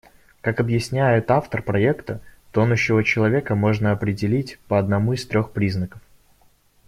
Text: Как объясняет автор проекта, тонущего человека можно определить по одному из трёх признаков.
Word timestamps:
Как 0.41 0.59
объясняет 0.59 1.29
автор 1.29 1.61
проекта, 1.61 2.21
тонущего 2.51 3.03
человека 3.03 3.53
можно 3.53 3.91
определить 3.91 4.57
по 4.67 4.79
одному 4.79 5.13
из 5.13 5.27
трёх 5.27 5.51
признаков. 5.51 6.01